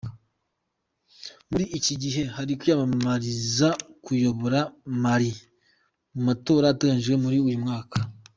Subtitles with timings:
[1.49, 3.69] Muri iki gihe ari kwiyamamariza
[4.03, 4.59] kuyobora
[5.01, 5.31] Mali
[6.13, 7.97] mu matora ateganyijwe muri uyu mwaka.